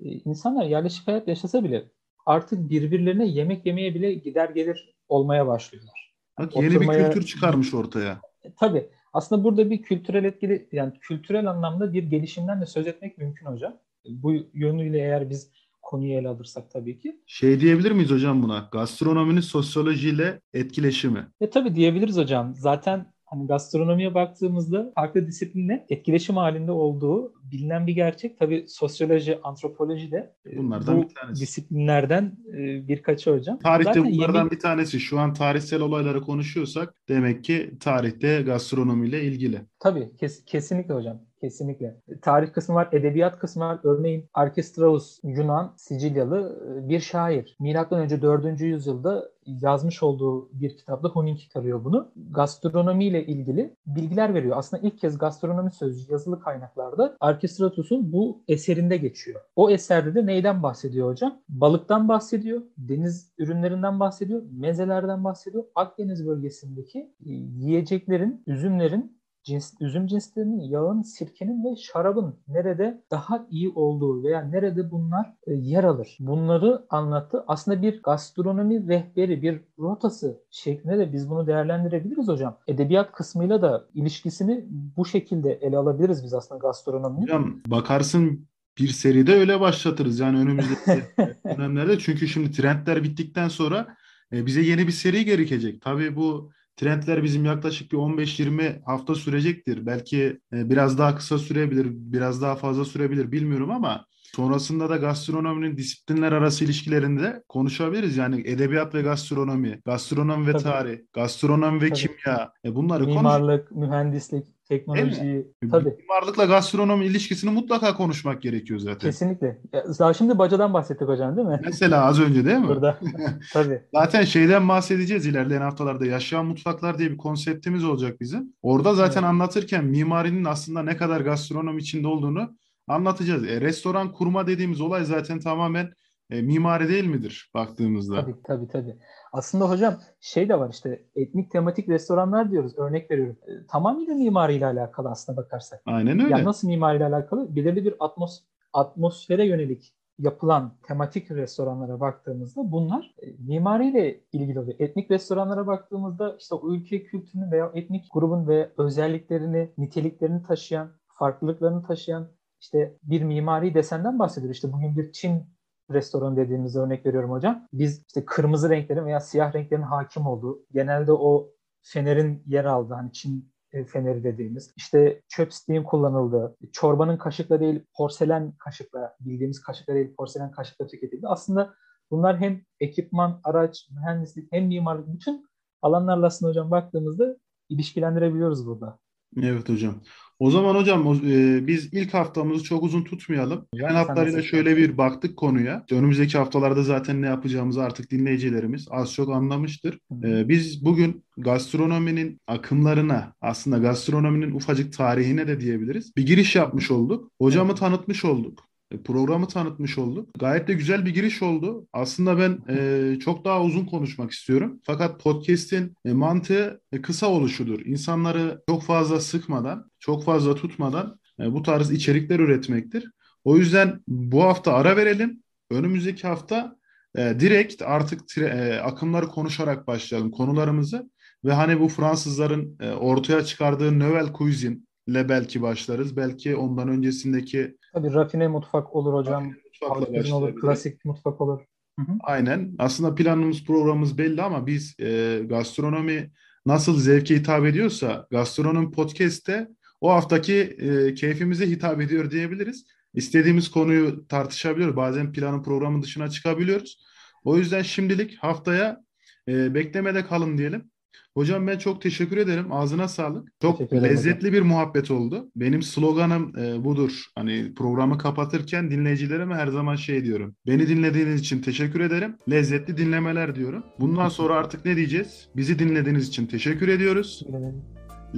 Ee, 0.01 0.09
insanlar 0.09 0.65
yerleşik 0.65 1.09
hayat 1.09 1.29
yaşasa 1.29 1.65
bile 1.65 1.85
artık 2.27 2.71
birbirlerine 2.71 3.27
yemek 3.27 3.67
yemeye 3.67 3.95
bile 3.95 4.15
gider 4.15 4.49
gelir 4.49 4.95
olmaya 5.09 5.47
başlıyorlar. 5.47 6.15
Bak 6.39 6.57
yeni 6.57 6.77
Oturmaya... 6.77 6.99
bir 6.99 7.05
kültür 7.05 7.27
çıkarmış 7.27 7.75
ortaya. 7.75 8.21
E, 8.43 8.53
tabii. 8.61 8.89
Aslında 9.13 9.45
burada 9.45 9.71
bir 9.71 9.83
kültürel 9.83 10.25
etkili 10.25 10.69
yani 10.73 10.93
kültürel 11.01 11.51
anlamda 11.51 11.93
bir 11.93 12.03
gelişimden 12.03 12.61
de 12.61 12.67
söz 12.67 12.87
etmek 12.87 13.19
mümkün 13.19 13.47
hocam. 13.47 13.77
Bu 14.09 14.33
yönüyle 14.55 14.99
eğer 14.99 15.31
biz 15.31 15.51
konuyu 15.93 16.13
ele 16.13 16.29
alırsak 16.29 16.71
tabii 16.71 16.99
ki. 16.99 17.21
Şey 17.27 17.61
diyebilir 17.61 17.91
miyiz 17.93 18.11
hocam 18.11 18.43
buna? 18.43 18.69
Gastronominin 18.73 19.41
sosyolojiyle 19.41 20.41
etkileşimi. 20.55 21.27
E 21.41 21.51
tabii 21.51 21.75
diyebiliriz 21.75 22.17
hocam. 22.17 22.55
Zaten 22.55 23.07
hani 23.25 23.47
gastronomiye 23.47 24.15
baktığımızda 24.15 24.93
farklı 24.95 25.27
disiplinle 25.27 25.87
etkileşim 25.91 26.37
halinde 26.37 26.73
olduğu 26.73 27.33
bilinen 27.53 27.87
bir 27.87 27.93
gerçek. 27.95 28.39
Tabii 28.39 28.65
sosyoloji, 28.69 29.39
antropoloji 29.43 30.11
de 30.11 30.35
e, 30.47 30.57
Bunlardan 30.59 30.97
bu 30.99 31.03
bir 31.09 31.15
tanesi. 31.15 31.43
disiplinlerden 31.43 32.33
e, 32.49 32.89
birkaçı 32.89 33.31
hocam. 33.31 33.59
Tarihte 33.59 33.85
Zaten 33.91 34.05
bunlardan 34.13 34.35
yemek... 34.39 34.53
bir 34.53 34.59
tanesi. 34.61 35.01
Şu 35.01 35.19
an 35.19 35.35
tarihsel 35.35 35.81
olayları 35.81 36.21
konuşuyorsak 36.21 36.95
demek 37.09 37.45
ki 37.45 37.71
tarihte 37.81 38.43
gastronomiyle 38.43 39.25
ilgili. 39.25 39.61
Tabii 39.79 40.11
kes, 40.21 40.45
kesinlikle 40.45 40.95
hocam. 40.95 41.21
Kesinlikle. 41.43 41.97
Tarih 42.23 42.53
kısmı 42.53 42.75
var, 42.75 42.89
edebiyat 42.93 43.39
kısmı 43.39 43.65
var. 43.65 43.79
Örneğin 43.85 44.25
Arkestraus 44.35 45.19
Yunan, 45.23 45.75
Sicilyalı 45.77 46.59
e, 46.67 46.89
bir 46.89 47.01
şair. 47.01 47.57
Milattan 47.61 48.01
önce 48.01 48.23
4. 48.23 48.61
yüzyılda 48.61 49.31
yazmış 49.47 50.03
olduğu 50.03 50.49
bir 50.53 50.77
kitapta 50.77 51.09
Hunin 51.09 51.37
çıkarıyor 51.37 51.85
bunu. 51.85 52.13
Gastronomi 52.31 53.05
ile 53.05 53.27
ilgili 53.27 53.77
bilgiler 53.87 54.35
veriyor. 54.35 54.57
Aslında 54.59 54.87
ilk 54.87 54.99
kez 54.99 55.19
gastronomi 55.19 55.71
sözcüğü 55.71 56.13
yazılı 56.13 56.41
kaynaklarda 56.41 57.17
Arkestratus'un 57.21 58.13
bu 58.13 58.43
eserinde 58.49 58.97
geçiyor. 58.97 59.41
O 59.57 59.71
eserde 59.71 60.15
de 60.15 60.27
neyden 60.27 60.63
bahsediyor 60.63 61.09
hocam? 61.11 61.41
Balıktan 61.49 62.09
bahsediyor, 62.09 62.63
deniz 62.79 63.33
ürünlerinden 63.39 64.01
bahsediyor, 64.01 64.43
mezelerden 64.59 65.25
bahsediyor. 65.25 65.65
Akdeniz 65.75 66.27
bölgesindeki 66.27 66.99
e, 66.99 67.31
yiyeceklerin, 67.31 68.43
üzümlerin 68.47 69.22
cins, 69.45 69.73
üzüm 69.81 70.07
cinslerinin, 70.07 70.61
yağın, 70.61 71.03
sirkenin 71.03 71.65
ve 71.65 71.77
şarabın 71.77 72.37
nerede 72.49 73.03
daha 73.11 73.47
iyi 73.51 73.71
olduğu 73.71 74.25
veya 74.25 74.41
nerede 74.41 74.91
bunlar 74.91 75.33
e, 75.47 75.53
yer 75.53 75.85
alır. 75.85 76.17
Bunları 76.21 76.87
anlattı. 76.91 77.45
Aslında 77.47 77.83
bir 77.83 78.03
gastronomi 78.03 78.89
rehberi, 78.89 79.43
bir 79.43 79.61
rotası 79.79 80.41
şeklinde 80.51 80.99
de 80.99 81.13
biz 81.13 81.31
bunu 81.31 81.47
değerlendirebiliriz 81.47 82.29
hocam. 82.29 82.59
Edebiyat 82.67 83.13
kısmıyla 83.13 83.63
da 83.63 83.89
ilişkisini 83.95 84.65
bu 84.97 85.05
şekilde 85.05 85.53
ele 85.53 85.77
alabiliriz 85.77 86.25
biz 86.25 86.35
aslında 86.35 86.59
gastronominin. 86.59 87.23
Hocam 87.23 87.61
bakarsın 87.67 88.47
bir 88.79 88.89
seride 88.89 89.35
öyle 89.35 89.61
başlatırız 89.61 90.21
yani 90.21 90.39
önümüzdeki 90.39 91.03
dönemlerde. 91.45 91.99
Çünkü 91.99 92.29
şimdi 92.29 92.51
trendler 92.51 93.03
bittikten 93.03 93.49
sonra 93.49 93.97
e, 94.33 94.47
bize 94.47 94.61
yeni 94.61 94.87
bir 94.87 94.93
seri 94.93 95.25
gerekecek. 95.25 95.83
Tabii 95.83 96.17
bu 96.17 96.51
trendler 96.77 97.23
bizim 97.23 97.45
yaklaşık 97.45 97.93
bir 97.93 97.97
15-20 97.97 98.83
hafta 98.85 99.15
sürecektir. 99.15 99.87
Belki 99.87 100.39
e, 100.53 100.71
biraz 100.71 100.99
daha 100.99 101.17
kısa 101.17 101.39
sürebilir, 101.39 101.87
biraz 101.91 102.43
daha 102.43 102.57
fazla 102.57 102.85
sürebilir 102.85 103.33
bilmiyorum 103.33 103.71
ama 103.71 104.05
Sonrasında 104.37 104.91
da 104.91 104.97
gastronominin 104.97 105.77
disiplinler 105.77 106.33
arası 106.33 106.65
ilişkilerinde 106.65 107.43
konuşabiliriz. 107.49 108.17
Yani 108.17 108.43
edebiyat 108.47 108.95
ve 108.95 109.03
gastronomi, 109.03 109.81
gastronomi 109.85 110.47
ve 110.47 110.53
Tabii. 110.53 110.63
tarih, 110.63 110.99
gastronomi 111.13 111.83
ve 111.83 111.89
Tabii. 111.89 111.99
kimya. 111.99 112.53
E 112.65 112.75
bunları 112.75 113.07
Mimarlık, 113.07 113.69
konuş- 113.69 113.89
mühendislik, 113.89 114.47
teknolojiyi. 114.69 115.47
Tabii. 115.71 115.97
Mimarlıkla 115.99 116.45
gastronomi 116.45 117.07
ilişkisini 117.07 117.51
mutlaka 117.51 117.97
konuşmak 117.97 118.43
gerekiyor 118.43 118.81
zaten. 118.81 119.11
Kesinlikle. 119.11 119.59
Daha 119.73 120.15
şimdi 120.15 120.39
bacadan 120.39 120.75
bahsettik 120.75 121.09
hocam 121.09 121.37
değil 121.37 121.49
mi? 121.49 121.61
Mesela 121.65 122.05
az 122.05 122.21
önce 122.21 122.45
değil 122.45 122.59
mi? 122.59 122.69
Burada. 122.69 122.99
Tabii. 123.53 123.83
Zaten 123.95 124.25
şeyden 124.25 124.69
bahsedeceğiz 124.69 125.27
ilerleyen 125.27 125.61
haftalarda. 125.61 126.07
Yaşayan 126.07 126.47
mutfaklar 126.47 126.99
diye 126.99 127.11
bir 127.11 127.17
konseptimiz 127.17 127.85
olacak 127.85 128.21
bizim. 128.21 128.53
Orada 128.63 128.95
zaten 128.95 129.21
evet. 129.21 129.31
anlatırken 129.31 129.85
mimarinin 129.85 130.45
aslında 130.45 130.83
ne 130.83 130.97
kadar 130.97 131.21
gastronomi 131.21 131.81
içinde 131.81 132.07
olduğunu 132.07 132.57
anlatacağız. 132.89 133.45
E, 133.45 133.61
restoran 133.61 134.13
kurma 134.13 134.47
dediğimiz 134.47 134.81
olay 134.81 135.05
zaten 135.05 135.41
tamamen 135.41 135.91
e, 136.31 136.43
mimari 136.43 136.89
değil 136.89 137.05
midir 137.05 137.51
baktığımızda? 137.55 138.21
Tabii 138.21 138.35
tabii 138.45 138.69
tabii. 138.69 138.97
Aslında 139.33 139.71
hocam 139.71 139.95
şey 140.21 140.49
de 140.49 140.59
var 140.59 140.71
işte 140.71 141.03
etnik 141.15 141.51
tematik 141.51 141.89
restoranlar 141.89 142.51
diyoruz. 142.51 142.79
Örnek 142.79 143.11
veriyorum. 143.11 143.37
E, 143.47 143.67
tamamıyla 143.67 144.15
mimariyle 144.15 144.67
alakalı 144.67 145.09
aslında 145.09 145.37
bakarsak. 145.37 145.83
Aynen 145.87 146.21
öyle. 146.21 146.33
Yani 146.33 146.45
nasıl 146.45 146.69
mimariyle 146.69 147.05
alakalı? 147.05 147.57
Belirli 147.57 147.85
bir 147.85 147.95
atmos 148.01 148.41
atmosfere 148.73 149.47
yönelik 149.47 149.95
yapılan 150.19 150.77
tematik 150.83 151.31
restoranlara 151.31 152.01
baktığımızda 152.01 152.73
bunlar 152.73 153.15
e, 153.23 153.27
mimariyle 153.39 154.21
ilgili 154.33 154.61
oluyor. 154.61 154.77
Etnik 154.79 155.11
restoranlara 155.11 155.67
baktığımızda 155.67 156.37
işte 156.41 156.55
o 156.55 156.73
ülke 156.73 157.05
kültürünü 157.05 157.51
veya 157.51 157.71
etnik 157.75 158.05
grubun 158.13 158.49
ve 158.49 158.71
özelliklerini, 158.79 159.71
niteliklerini 159.79 160.43
taşıyan, 160.43 160.91
farklılıklarını 161.07 161.83
taşıyan 161.83 162.29
işte 162.61 162.97
bir 163.03 163.23
mimari 163.23 163.75
desenden 163.75 164.19
bahsediyor. 164.19 164.55
İşte 164.55 164.73
bugün 164.73 164.97
bir 164.97 165.13
Çin 165.13 165.43
restoran 165.91 166.37
dediğimiz 166.37 166.77
örnek 166.77 167.07
veriyorum 167.07 167.31
hocam. 167.31 167.69
Biz 167.73 168.05
işte 168.07 168.25
kırmızı 168.25 168.71
renklerin 168.71 169.07
veya 169.07 169.21
siyah 169.21 169.55
renklerin 169.55 169.83
hakim 169.83 170.27
olduğu, 170.27 170.65
genelde 170.73 171.13
o 171.13 171.51
fenerin 171.83 172.43
yer 172.47 172.65
aldığı 172.65 172.95
hani 172.95 173.13
Çin 173.13 173.53
e, 173.73 173.85
feneri 173.85 174.25
dediğimiz, 174.25 174.73
işte 174.77 175.23
chopstick'in 175.29 175.85
kullanıldığı, 175.85 176.57
çorbanın 176.73 177.17
kaşıkla 177.17 177.61
değil 177.61 177.85
porselen 177.97 178.53
kaşıkla, 178.53 179.17
bildiğimiz 179.21 179.61
kaşıkla 179.61 179.95
değil 179.95 180.15
porselen 180.17 180.51
kaşıkla 180.51 180.87
tüketildi. 180.87 181.27
Aslında 181.29 181.75
bunlar 182.11 182.39
hem 182.39 182.61
ekipman, 182.81 183.41
araç, 183.45 183.89
mühendislik 183.91 184.53
hem 184.53 184.67
mimarlık 184.67 185.13
bütün 185.15 185.47
alanlarla 185.83 186.27
aslında 186.27 186.51
hocam 186.51 186.71
baktığımızda 186.71 187.37
ilişkilendirebiliyoruz 187.69 188.67
burada. 188.67 188.99
Evet 189.43 189.69
hocam. 189.69 189.95
O 190.43 190.51
zaman 190.51 190.75
hocam 190.75 191.21
e, 191.27 191.67
biz 191.67 191.95
ilk 191.95 192.15
haftamızı 192.15 192.65
çok 192.65 192.83
uzun 192.83 193.03
tutmayalım. 193.03 193.67
Yani 193.75 193.93
haftalarıyla 193.93 194.43
şöyle 194.43 194.77
bir 194.77 194.99
baktık 194.99 195.37
konuya. 195.37 195.81
İşte 195.81 195.97
önümüzdeki 195.97 196.39
haftalarda 196.39 196.83
zaten 196.83 197.23
ne 197.23 197.27
yapacağımızı 197.27 197.83
artık 197.83 198.11
dinleyicilerimiz 198.11 198.87
az 198.91 199.13
çok 199.13 199.31
anlamıştır. 199.31 199.99
E, 200.25 200.49
biz 200.49 200.85
bugün 200.85 201.25
gastronominin 201.37 202.41
akımlarına 202.47 203.33
aslında 203.41 203.79
gastronominin 203.79 204.55
ufacık 204.55 204.93
tarihine 204.93 205.49
de 205.49 205.61
diyebiliriz. 205.61 206.13
Bir 206.17 206.27
giriş 206.27 206.57
yapmış 206.57 206.91
olduk. 206.91 207.31
Hocamı 207.41 207.75
tanıtmış 207.75 208.25
olduk. 208.25 208.72
E, 208.93 209.03
programı 209.03 209.49
tanıtmış 209.49 209.99
olduk. 209.99 210.29
Gayet 210.39 210.69
de 210.69 210.73
güzel 210.73 211.07
bir 211.07 211.15
giriş 211.15 211.43
oldu. 211.43 211.87
Aslında 211.93 212.39
ben 212.39 212.59
e, 212.69 213.19
çok 213.19 213.45
daha 213.45 213.63
uzun 213.63 213.85
konuşmak 213.85 214.31
istiyorum. 214.31 214.81
Fakat 214.85 215.21
podcast'in 215.21 215.97
e, 216.05 216.13
mantığı 216.13 216.81
e, 216.93 217.03
kısa 217.03 217.27
oluşudur. 217.27 217.81
İnsanları 217.81 218.63
çok 218.69 218.83
fazla 218.83 219.21
sıkmadan, 219.21 219.91
çok 220.01 220.25
fazla 220.25 220.55
tutmadan 220.55 221.21
e, 221.41 221.53
bu 221.53 221.63
tarz 221.63 221.91
içerikler 221.91 222.41
üretmektir. 222.41 223.11
O 223.45 223.57
yüzden 223.57 224.01
bu 224.09 224.43
hafta 224.43 224.73
ara 224.73 224.97
verelim. 224.97 225.43
Önümüzdeki 225.71 226.27
hafta 226.27 226.77
e, 227.17 227.41
direkt 227.41 227.83
artık 227.83 228.39
e, 228.39 228.81
akımları 228.81 229.27
konuşarak 229.29 229.87
başlayalım 229.87 230.31
konularımızı. 230.31 231.11
Ve 231.45 231.53
hani 231.53 231.81
bu 231.81 231.89
Fransızların 231.89 232.77
e, 232.81 232.91
ortaya 232.91 233.45
çıkardığı 233.45 233.99
Novel 233.99 234.33
Cuisine 234.39 234.79
ile 235.07 235.29
belki 235.29 235.63
başlarız. 235.63 236.17
Belki 236.17 236.57
ondan 236.57 236.89
öncesindeki 236.89 237.77
Tabii 237.93 238.15
rafine 238.15 238.49
mutfak 238.49 238.97
olur 238.97 239.15
hocam. 239.15 239.53
Rafine 239.83 240.35
olur, 240.35 240.61
klasik 240.61 241.05
mutfak 241.05 241.41
olur. 241.41 241.61
Hı 241.99 242.03
hı. 242.03 242.13
Aynen. 242.21 242.75
Aslında 242.79 243.15
planımız, 243.15 243.65
programımız 243.65 244.19
belli 244.19 244.43
ama 244.43 244.67
biz 244.67 245.01
e, 245.01 245.41
gastronomi 245.45 246.31
nasıl 246.67 247.01
zevke 247.01 247.37
hitap 247.37 247.65
ediyorsa 247.65 248.27
gastronomi 248.31 248.91
podcast'te 248.91 249.69
o 250.01 250.11
haftaki 250.11 250.55
e, 250.55 251.15
keyfimize 251.15 251.67
hitap 251.67 252.01
ediyor 252.01 252.31
diyebiliriz. 252.31 252.87
İstediğimiz 253.15 253.71
konuyu 253.71 254.27
tartışabiliyoruz. 254.27 254.97
Bazen 254.97 255.33
planın 255.33 255.63
programın 255.63 256.03
dışına 256.03 256.31
çıkabiliyoruz. 256.31 257.05
O 257.45 257.57
yüzden 257.57 257.83
şimdilik 257.83 258.37
haftaya 258.39 259.05
e, 259.49 259.75
beklemede 259.75 260.27
kalın 260.27 260.59
diyelim. 260.59 260.92
Hocam 261.35 261.67
ben 261.67 261.79
çok 261.79 262.03
teşekkür 262.03 262.37
ederim. 262.37 262.73
Ağzına 262.73 263.09
sağlık. 263.09 263.49
Çok 263.63 263.93
lezzetli 263.93 264.39
hocam. 264.39 264.53
bir 264.53 264.63
muhabbet 264.63 265.11
oldu. 265.11 265.51
Benim 265.57 265.83
sloganım 265.83 266.59
e, 266.59 266.85
budur. 266.85 267.25
Hani 267.35 267.75
programı 267.75 268.19
kapatırken 268.19 268.91
dinleyicilerime 268.91 269.55
her 269.55 269.67
zaman 269.67 269.97
şey 269.97 270.25
diyorum. 270.25 270.55
Beni 270.67 270.89
dinlediğiniz 270.89 271.41
için 271.41 271.63
teşekkür 271.63 272.01
ederim. 272.01 272.37
Lezzetli 272.51 272.97
dinlemeler 272.97 273.55
diyorum. 273.55 273.83
Bundan 274.01 274.29
sonra 274.29 274.55
artık 274.55 274.85
ne 274.85 274.97
diyeceğiz? 274.97 275.49
Bizi 275.57 275.79
dinlediğiniz 275.79 276.29
için 276.29 276.47
teşekkür 276.47 276.89
ediyoruz. 276.89 277.43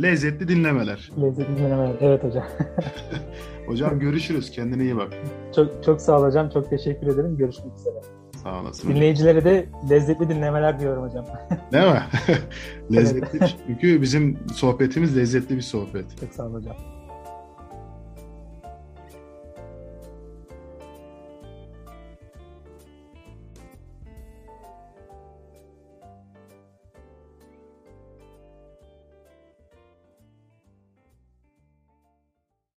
Lezzetli 0.02 0.48
dinlemeler. 0.48 1.10
Lezzetli 1.22 1.58
dinlemeler. 1.58 1.96
Evet 2.00 2.24
hocam. 2.24 2.44
hocam 3.66 4.00
görüşürüz. 4.00 4.50
Kendine 4.50 4.82
iyi 4.82 4.96
bak. 4.96 5.12
Çok 5.56 5.84
çok 5.84 6.00
sağ 6.00 6.20
ol 6.20 6.24
hocam. 6.26 6.50
Çok 6.50 6.70
teşekkür 6.70 7.06
ederim. 7.06 7.36
Görüşmek 7.36 7.74
üzere. 7.78 8.23
Sağ 8.44 8.60
olasın. 8.60 8.88
Dinleyicilere 8.88 9.44
de 9.44 9.66
lezzetli 9.90 10.28
dinlemeler 10.28 10.80
diyorum 10.80 11.02
hocam. 11.04 11.24
Değil 11.72 11.92
mi? 11.92 12.02
lezzetli. 12.92 13.38
Çünkü 13.66 14.02
bizim 14.02 14.38
sohbetimiz 14.54 15.16
lezzetli 15.16 15.56
bir 15.56 15.62
sohbet. 15.62 16.20
Çok 16.20 16.32
sağ 16.34 16.46
ol 16.46 16.54
hocam. 16.54 16.76